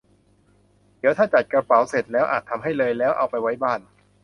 [0.99, 3.79] เด๋วถ้าจัดกระเป๋าเสร็จแล้วอาจทำให้เลย แล้วเอาไปไว้บ้าน